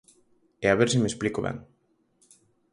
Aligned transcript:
E 0.63 0.65
a 0.69 0.77
ver 0.79 0.89
se 0.91 0.99
me 1.01 1.09
explico 1.11 1.39
ben. 1.47 1.57